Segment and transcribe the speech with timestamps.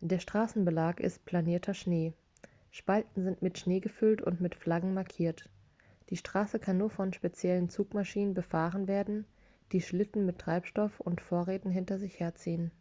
[0.00, 2.12] der straßenbelag ist planierter schnee
[2.72, 5.48] spalten sind mit schnee gefüllt und mit flaggen markiert
[6.10, 9.26] die straße kann nur von speziellen zugmaschinen befahren werden
[9.70, 12.72] die schlitten mit treibstoff und vorräten hinter sich herziehen